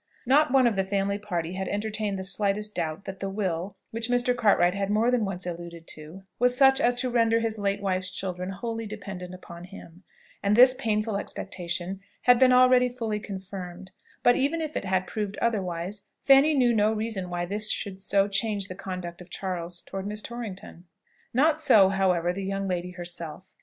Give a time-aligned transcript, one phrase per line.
[0.25, 4.09] Not one of the family party had entertained the slightest doubt that the will, which
[4.09, 4.35] Mr.
[4.35, 8.09] Cartwright had more than once alluded to, was such as to render his late wife's
[8.09, 10.03] children wholly dependent upon him;
[10.41, 13.91] and this painful expectation had been already fully confirmed:
[14.23, 18.27] but even if it had proved otherwise, Fanny knew no reason why this should so
[18.27, 20.85] change the conduct of Charles towards Miss Torrington.
[21.31, 23.55] Not so, however, the young lady herself.